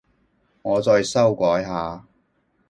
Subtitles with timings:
[0.63, 2.07] 我再修改下